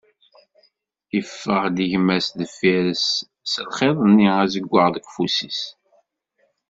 [1.19, 3.07] Iffeɣ-d gma-s deffir-s,
[3.51, 5.61] s lxiḍ-nni azeggaɣ deg ufus-is.